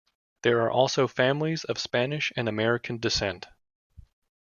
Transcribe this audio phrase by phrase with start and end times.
[0.41, 3.45] There are also families of Spanish and American descent.